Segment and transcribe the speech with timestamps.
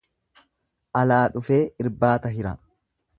[1.01, 2.59] Alaa dhufee irbaata hira.